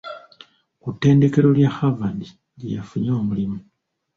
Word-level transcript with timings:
Ku 0.81 0.87
ttendekero 0.93 1.49
lya 1.57 1.69
Harvard 1.77 2.21
gye 2.59 2.67
yafunye 2.75 3.09
omulimu. 3.19 3.59